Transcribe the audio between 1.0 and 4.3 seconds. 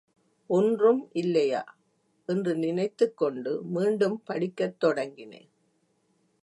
இல்லையா! என்று நினைத்துக் கொண்டு மீண்டும்